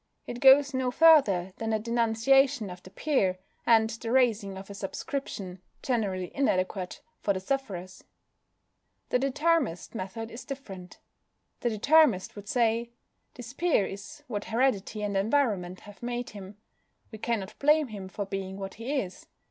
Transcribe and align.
It 0.25 0.39
goes 0.39 0.73
no 0.73 0.89
further 0.89 1.53
than 1.57 1.69
the 1.69 1.77
denunciation 1.77 2.71
of 2.71 2.81
the 2.81 2.89
peer, 2.89 3.37
and 3.67 3.87
the 3.91 4.11
raising 4.11 4.57
of 4.57 4.71
a 4.71 4.73
subscription 4.73 5.61
(generally 5.83 6.35
inadequate) 6.35 7.01
for 7.19 7.35
the 7.35 7.39
sufferers. 7.39 8.03
The 9.09 9.19
Determinist 9.19 9.93
method 9.93 10.31
is 10.31 10.43
different. 10.43 10.97
The 11.59 11.69
Determinist 11.69 12.35
would 12.35 12.47
say: 12.49 12.89
"This 13.35 13.53
peer 13.53 13.85
is 13.85 14.23
what 14.25 14.45
heredity 14.45 15.03
and 15.03 15.15
environment 15.15 15.81
have 15.81 16.01
made 16.01 16.31
him. 16.31 16.57
We 17.11 17.19
cannot 17.19 17.59
blame 17.59 17.89
him 17.89 18.09
for 18.09 18.25
being 18.25 18.57
what 18.57 18.73
he 18.81 18.99
is. 19.01 19.27